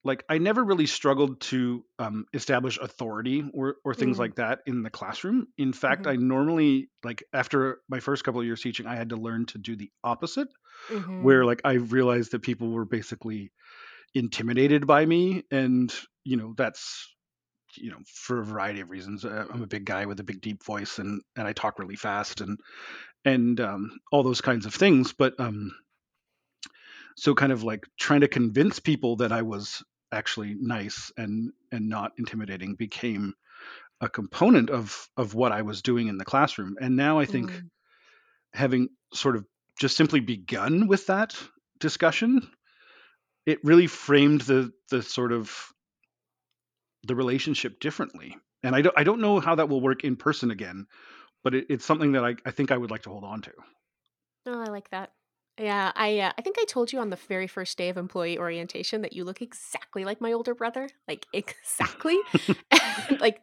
[0.05, 4.25] like, I never really struggled to, um, establish authority or or things Mm.
[4.25, 5.47] like that in the classroom.
[5.59, 6.09] In fact, Mhm.
[6.09, 9.59] I normally like, after my first couple of years teaching, I had to learn to
[9.59, 10.49] do the opposite,
[11.19, 11.47] where, Mhm.
[11.47, 13.53] like, I realized that people were basically
[14.15, 17.15] intimidated by me and you know that's
[17.77, 20.63] you know for a variety of reasons i'm a big guy with a big deep
[20.65, 22.59] voice and and i talk really fast and
[23.25, 25.73] and um, all those kinds of things but um
[27.17, 31.89] so kind of like trying to convince people that i was actually nice and and
[31.89, 33.35] not intimidating became
[34.01, 37.53] a component of of what i was doing in the classroom and now i think
[37.53, 37.71] Mm,
[38.55, 39.47] having sort of
[39.79, 41.37] just simply begun with that
[41.81, 42.51] discussion
[43.47, 45.73] it really framed the the sort of
[47.05, 48.37] the relationship differently.
[48.63, 50.87] And I don't I don't know how that will work in person again,
[51.45, 53.53] but it, it's something that I, I think I would like to hold on to.
[54.47, 55.13] oh, I like that.
[55.59, 58.39] Yeah, I uh, I think I told you on the very first day of employee
[58.39, 62.19] orientation that you look exactly like my older brother, like exactly,
[62.71, 63.41] and, like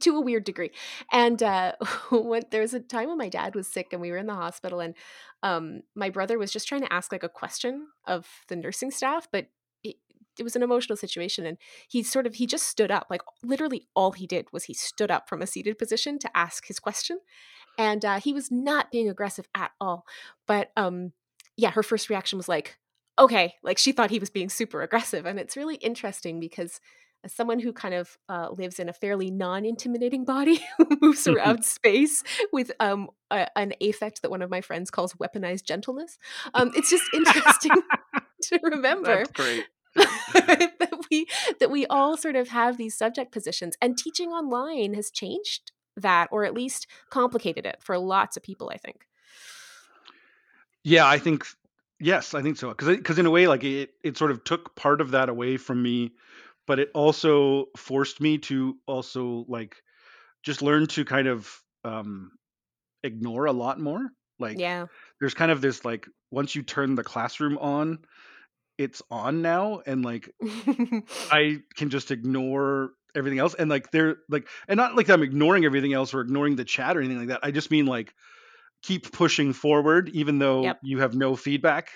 [0.00, 0.70] to a weird degree.
[1.12, 1.72] And uh,
[2.10, 4.34] when there was a time when my dad was sick and we were in the
[4.34, 4.94] hospital, and
[5.42, 9.28] um, my brother was just trying to ask like a question of the nursing staff,
[9.30, 9.48] but
[9.84, 9.96] it,
[10.38, 13.86] it was an emotional situation, and he sort of he just stood up, like literally
[13.94, 17.18] all he did was he stood up from a seated position to ask his question
[17.78, 20.04] and uh, he was not being aggressive at all.
[20.46, 21.12] But um,
[21.56, 22.78] yeah, her first reaction was like,
[23.18, 26.80] "Okay," like she thought he was being super aggressive, and it's really interesting because
[27.24, 31.64] as someone who kind of uh, lives in a fairly non-intimidating body who moves around
[31.64, 36.18] space with um, a, an affect that one of my friends calls weaponized gentleness
[36.54, 37.70] um, it's just interesting
[38.42, 39.66] to remember That's great.
[39.94, 41.26] that we
[41.60, 46.28] that we all sort of have these subject positions and teaching online has changed that
[46.32, 49.06] or at least complicated it for lots of people i think
[50.84, 51.46] Yeah, I think
[52.00, 52.68] yes, I think so.
[52.68, 55.56] Because because in a way, like it it sort of took part of that away
[55.56, 56.12] from me,
[56.66, 59.76] but it also forced me to also like
[60.42, 61.48] just learn to kind of
[61.84, 62.32] um,
[63.02, 64.10] ignore a lot more.
[64.38, 64.86] Like yeah
[65.20, 68.00] there's kind of this like once you turn the classroom on,
[68.78, 70.30] it's on now, and like
[71.30, 75.66] I can just ignore everything else and like they're like and not like I'm ignoring
[75.66, 77.40] everything else or ignoring the chat or anything like that.
[77.42, 78.14] I just mean like
[78.82, 80.78] keep pushing forward even though yep.
[80.82, 81.90] you have no feedback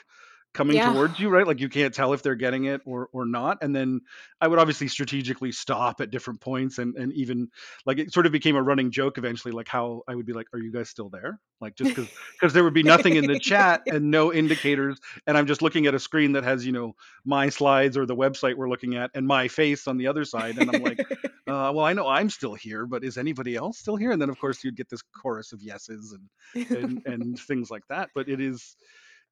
[0.56, 1.46] coming yeah towards you, right?
[1.46, 3.58] Like you can't tell if they're getting it or or not.
[3.62, 4.00] And then
[4.40, 7.48] I would obviously strategically stop at different points and and even
[7.84, 10.46] like it sort of became a running joke eventually, like how I would be like,
[10.52, 13.38] "Are you guys still there?" Like just because because there would be nothing in the
[13.38, 16.94] chat and no indicators, and I'm just looking at a screen that has you know
[17.24, 20.58] my slides or the website we're looking at and my face on the other side,
[20.58, 21.00] and I'm like,
[21.46, 24.30] uh, "Well, I know I'm still here, but is anybody else still here?" And then
[24.30, 26.16] of course you'd get this chorus of yeses
[26.54, 28.10] and and and things like that.
[28.14, 28.76] But it is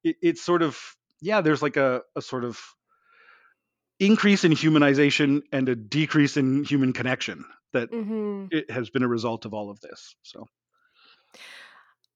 [0.03, 0.77] it, it's sort of
[1.21, 2.59] yeah there's like a, a sort of
[3.99, 9.07] increase in humanization and a decrease in human connection that hmm it has been a
[9.07, 10.45] result of all of this so.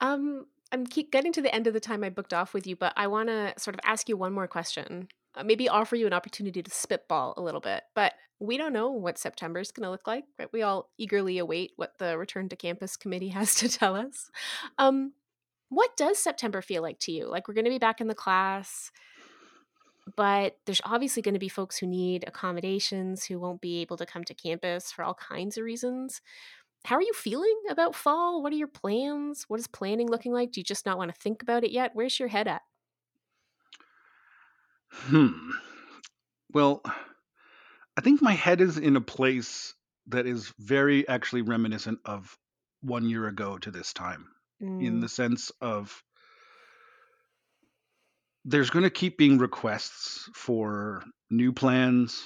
[0.01, 2.75] Um i'm keep getting to the end of the time i booked off with you
[2.75, 5.07] but i want to sort of ask you one more question.
[5.35, 8.91] Uh, maybe offer you an opportunity to spitball a little bit but we don't know
[8.91, 10.49] what september is going to look like right?
[10.51, 14.29] We all eagerly await what the return to campus committee has to tell us.
[14.77, 15.13] Um
[15.69, 17.27] What does September feel like to you?
[17.27, 18.91] Like, we're gonna be back in the class,
[20.15, 24.23] but there's obviously gonna be folks who need accommodations, who won't be able to come
[24.25, 26.21] to campus for all kinds of reasons.
[26.85, 28.41] How are you feeling about fall?
[28.43, 29.45] What are your plans?
[29.49, 30.51] What is planning looking like?
[30.51, 31.91] Do you just not wanna think about it yet?
[31.95, 32.63] Where's your head at?
[34.91, 35.51] hmm
[36.53, 36.81] well
[37.97, 39.73] i think my head is in a place
[40.07, 42.37] that is very actually reminiscent of
[42.81, 44.27] one year ago to this time
[44.79, 46.03] in Mm, the sense of
[48.45, 52.23] there's going to keep being requests for new plans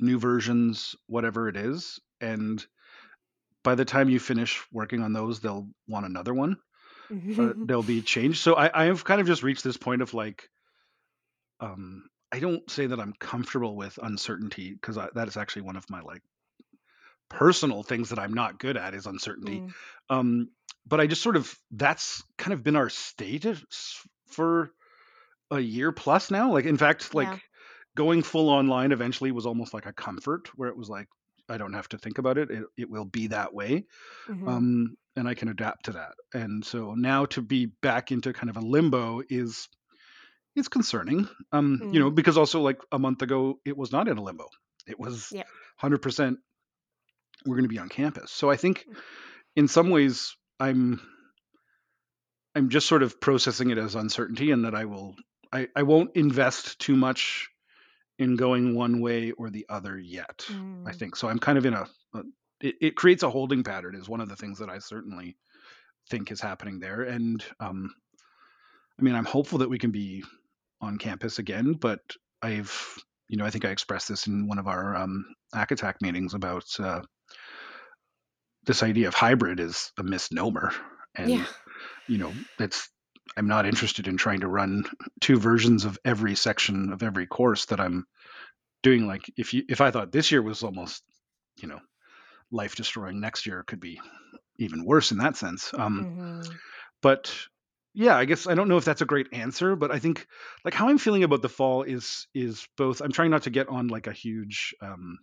[0.00, 2.66] new versions whatever it is and
[3.64, 6.58] by the time you finish working on those, they'll want another one.
[7.36, 8.38] Uh, they'll be changed.
[8.38, 10.48] So I, I have kind of just reached this point of like,
[11.60, 15.88] um, I don't say that I'm comfortable with uncertainty because that is actually one of
[15.88, 16.22] my like
[17.28, 19.62] personal things that I'm not good at is uncertainty.
[19.62, 19.74] Mm,
[20.10, 20.50] Um,
[20.86, 24.70] but I just sort of that's kind of been our status for
[25.50, 26.52] a year plus now.
[26.52, 27.38] Like in fact, like yeah.
[27.96, 31.08] going full online eventually was almost like a comfort where it was like
[31.48, 32.50] I don't have to think about it.
[32.50, 33.84] It, it will be that way.
[34.28, 34.48] Mhm.
[34.48, 36.14] um, and I can adapt to that.
[36.32, 39.68] And so now to be back into kind of a limbo is
[40.56, 41.28] it's concerning.
[41.52, 44.22] Um, you know, Mm, because also like a month ago it was not in a
[44.22, 44.48] limbo.
[44.86, 45.46] It was yep.
[45.80, 46.36] 100%
[47.46, 48.30] we're going to be on campus.
[48.32, 48.86] So I think
[49.54, 51.00] in some ways I'm
[52.54, 55.16] I'm just sort of processing it as uncertainty and that I will
[55.52, 57.48] I, I won't invest too much
[58.18, 60.46] in going one way or the other yet.
[60.86, 61.28] I Mm, think so.
[61.28, 62.22] I'm kind of in a, a
[62.60, 65.36] it, it creates a holding pattern is one of the things that I certainly
[66.10, 67.02] think is happening there.
[67.02, 67.94] And um,
[68.98, 70.24] I mean, I'm hopeful that we can be
[70.80, 72.00] on campus again, but
[72.42, 72.96] I've
[73.28, 75.24] you know, I think I expressed this in one of our um,
[75.54, 77.00] ACATAC meetings about uh,
[78.66, 80.72] this idea of hybrid is a misnomer,
[81.14, 81.46] and Yeah.
[82.06, 82.90] you know, it's
[83.36, 84.84] I'm not interested in trying to run
[85.20, 88.06] two versions of every section of every course that I'm
[88.82, 89.06] doing.
[89.06, 91.04] Like if you if I thought this year was almost,
[91.62, 91.80] you know,
[92.52, 94.00] life destroying, next year could be
[94.58, 95.72] even worse in that sense.
[95.74, 96.60] Um, Mhm.
[97.02, 97.34] but
[97.94, 100.26] yeah, I guess I don't know if that's a great answer, but I think
[100.64, 103.00] like how I'm feeling about the fall is is both.
[103.00, 105.18] I'm trying not to get on like a huge um,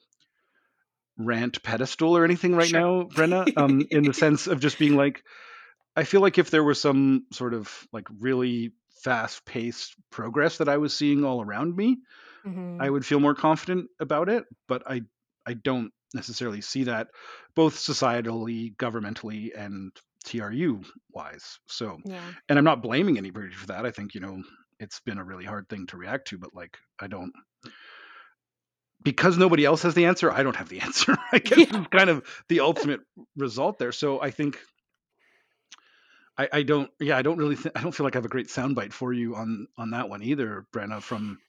[1.18, 2.82] rant pedestal or anything right Sure.
[2.82, 5.24] now, Brenna, um, in the sense of just being like,
[5.96, 10.70] I feel like if there was some sort of like really fast paced progress that
[10.70, 12.00] I was seeing all around me,
[12.80, 12.92] I Mhm.
[12.92, 14.46] would feel more confident about it.
[14.68, 15.02] But I
[15.46, 17.10] I don't necessarily see that
[17.56, 19.92] both societally, governmentally, and
[20.26, 21.60] TRU wise.
[21.68, 22.34] So, Yeah.
[22.50, 23.86] and I'm not blaming anybody for that.
[23.86, 24.44] I think you know
[24.80, 27.34] it's been a really hard thing to react to, but like I don't
[29.04, 30.32] because nobody else has the answer.
[30.32, 31.18] I don't have the answer.
[31.32, 31.82] I guess Yeah.
[31.82, 33.02] is kind of the ultimate
[33.36, 33.92] result there.
[33.92, 34.58] So I think
[36.38, 38.30] I, I don't yeah I don't really th- I don't feel like I have a
[38.30, 41.40] great soundbite for you on on that one either, Brenna, from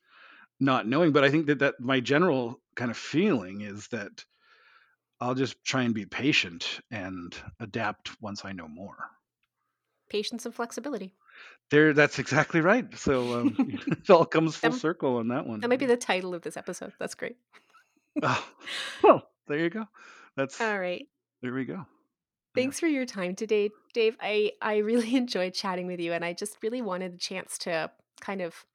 [0.61, 1.13] not knowing.
[1.13, 4.25] But I think that that my general kind of feeling is that
[5.21, 8.97] I'll just try and be patient and adapt once I know more.
[10.11, 11.15] Patience and flexibility.
[11.73, 12.87] There, that's exactly right.
[12.99, 13.57] So um,
[13.87, 15.61] it all comes full That- circle on that one.
[15.61, 16.93] That might be the title of this episode.
[17.01, 17.37] That's great.
[18.23, 18.45] Oh,
[19.03, 19.87] well, there you go.
[20.37, 21.07] That's All right.
[21.41, 21.87] there we go.
[22.55, 24.19] Thanks for your time today, Dave.
[24.21, 27.91] I I really enjoyed chatting with you and I just really wanted a chance to
[28.21, 28.67] kind of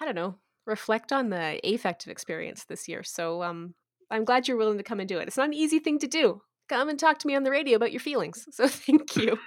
[0.00, 3.02] I don't know, reflect on the affective experience this year.
[3.02, 3.74] So um
[4.10, 5.28] I'm glad you're willing to come and do it.
[5.28, 6.40] It's not an easy thing to do.
[6.70, 8.48] Come and talk to me on the radio about your feelings.
[8.52, 9.38] So thank you.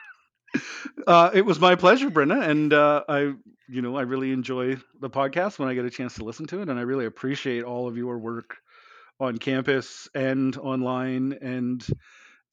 [1.08, 3.34] Uh, it was my pleasure, Brenna, and uh, I,
[3.68, 6.62] you know, I really enjoy the podcast when I get a chance to listen to
[6.62, 8.58] it, and I really appreciate all of your work
[9.20, 11.86] on campus and online and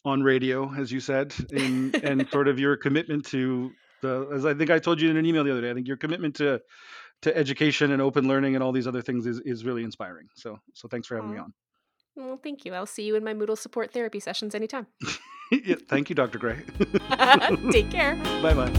[0.05, 3.71] on radio, as you said, in, and sort of your commitment to
[4.03, 5.89] the, as I think I told you in an email the other day, I think
[5.89, 6.61] your commitment to
[7.23, 10.29] to education and open learning and all these other things is, is really inspiring.
[10.35, 11.55] So, so thanks for having me on.
[12.17, 12.75] Well, thank you.
[12.75, 14.87] I'll see you in my Moodle support therapy sessions anytime.
[15.51, 16.39] yeah, thank you, Dr.
[16.39, 16.61] Gray.
[17.71, 18.17] Take care.
[18.43, 18.73] bye bye.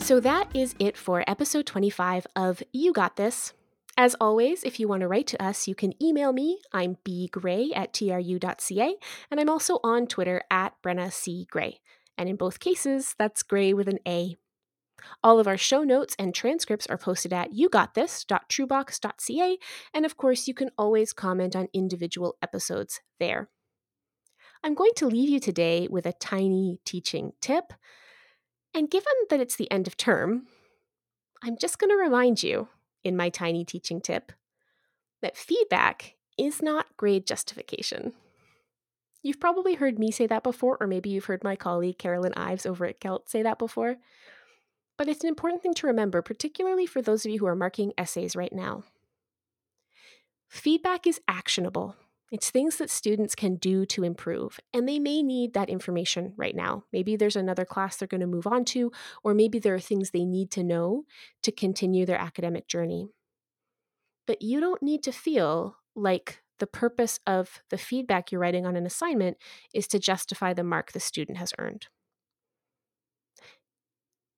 [0.00, 3.52] So that is it for episode 25 of You Got This.
[3.98, 6.60] As always, if you want to write to us, you can email me.
[6.72, 8.94] I'm bgray at tru.ca,
[9.30, 11.46] and I'm also on Twitter at Brenna C.
[11.50, 11.80] Gray.
[12.16, 14.36] And in both cases, that's Gray with an A.
[15.22, 19.58] All of our show notes and transcripts are posted at yougotthis.trubox.ca,
[19.94, 23.48] and of course, you can always comment on individual episodes there.
[24.62, 27.72] I'm going to leave you today with a tiny teaching tip.
[28.74, 30.46] And given that it's the end of term,
[31.42, 32.68] I'm just going to remind you
[33.04, 34.32] in my tiny teaching tip
[35.22, 38.12] that feedback is not grade justification.
[39.22, 42.66] You've probably heard me say that before, or maybe you've heard my colleague Carolyn Ives
[42.66, 43.96] over at CELT say that before.
[44.98, 47.92] But it's an important thing to remember, particularly for those of you who are marking
[47.96, 48.82] essays right now.
[50.48, 51.94] Feedback is actionable.
[52.30, 56.54] It's things that students can do to improve, and they may need that information right
[56.54, 56.84] now.
[56.92, 58.92] Maybe there's another class they're going to move on to,
[59.22, 61.04] or maybe there are things they need to know
[61.42, 63.08] to continue their academic journey.
[64.26, 68.76] But you don't need to feel like the purpose of the feedback you're writing on
[68.76, 69.38] an assignment
[69.72, 71.86] is to justify the mark the student has earned.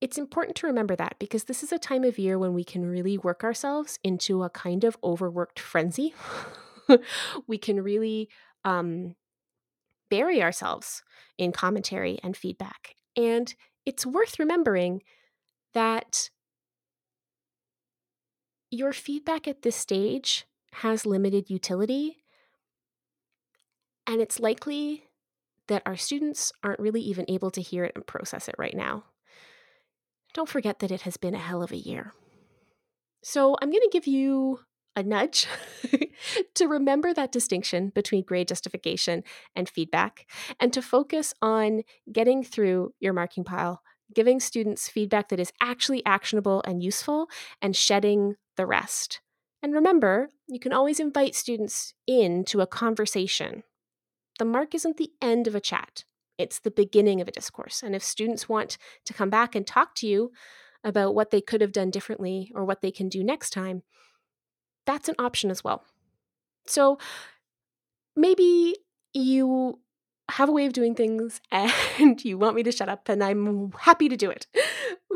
[0.00, 2.86] It's important to remember that because this is a time of year when we can
[2.86, 6.14] really work ourselves into a kind of overworked frenzy.
[7.46, 8.30] we can really
[8.64, 9.14] um,
[10.08, 11.02] bury ourselves
[11.36, 12.96] in commentary and feedback.
[13.16, 15.02] And it's worth remembering
[15.74, 16.30] that
[18.70, 22.18] your feedback at this stage has limited utility,
[24.06, 25.04] and it's likely
[25.66, 29.04] that our students aren't really even able to hear it and process it right now.
[30.32, 32.12] Don't forget that it has been a hell of a year.
[33.22, 34.60] So, I'm going to give you
[34.96, 35.46] a nudge
[36.54, 39.22] to remember that distinction between grade justification
[39.54, 40.26] and feedback,
[40.58, 43.82] and to focus on getting through your marking pile,
[44.14, 47.28] giving students feedback that is actually actionable and useful,
[47.62, 49.20] and shedding the rest.
[49.62, 53.62] And remember, you can always invite students into a conversation.
[54.38, 56.04] The mark isn't the end of a chat,
[56.40, 57.82] it's the beginning of a discourse.
[57.82, 60.32] And if students want to come back and talk to you
[60.82, 63.82] about what they could have done differently or what they can do next time,
[64.86, 65.84] that's an option as well.
[66.66, 66.98] So
[68.16, 68.76] maybe
[69.12, 69.80] you
[70.30, 73.72] have a way of doing things and you want me to shut up, and I'm
[73.72, 74.46] happy to do it.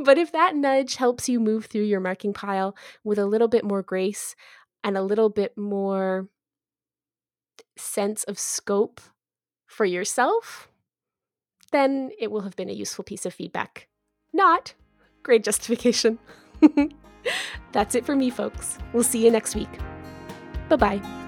[0.05, 3.65] But if that nudge helps you move through your marking pile with a little bit
[3.65, 4.35] more grace
[4.83, 6.29] and a little bit more
[7.77, 9.01] sense of scope
[9.67, 10.69] for yourself,
[11.75, 13.89] then it will have been a useful piece of feedback.
[14.33, 14.75] Not
[15.23, 16.19] great justification.
[17.73, 18.79] That's it for me, folks.
[18.93, 19.71] We'll see you next week.
[20.69, 21.24] Bye bye.